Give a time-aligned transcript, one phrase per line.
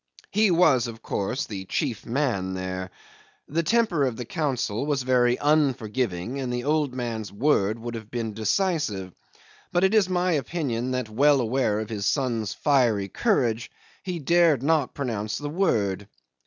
[0.31, 2.89] He was, of course, the chief man there.
[3.47, 8.09] The temper of the council was very unforgiving, and the old man's word would have
[8.09, 9.13] been decisive;
[9.71, 13.69] but it is my opinion that, well aware of his son's fiery courage,
[14.01, 16.07] he dared not pronounce the word.